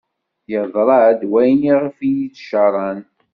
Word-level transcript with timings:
Yeḍra-d 0.51 1.21
wayen 1.31 1.61
iɣef 1.71 1.97
i 2.09 2.11
d-caren. 2.33 3.01